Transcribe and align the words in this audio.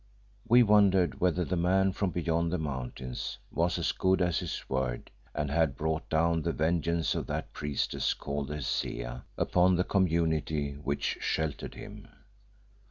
We 0.47 0.63
wondered 0.63 1.21
whether 1.21 1.45
the 1.45 1.55
man 1.55 1.91
from 1.91 2.09
beyond 2.09 2.51
the 2.51 2.57
mountains 2.57 3.37
was 3.51 3.77
as 3.77 3.91
good 3.91 4.19
as 4.19 4.39
his 4.39 4.67
word 4.67 5.11
and 5.35 5.51
had 5.51 5.77
brought 5.77 6.09
down 6.09 6.41
the 6.41 6.53
vengeance 6.53 7.13
of 7.13 7.27
that 7.27 7.53
priestess 7.53 8.15
called 8.15 8.47
the 8.47 8.55
Hesea 8.55 9.25
upon 9.37 9.75
the 9.75 9.83
community 9.83 10.71
which 10.73 11.19
sheltered 11.21 11.75
him. 11.75 12.07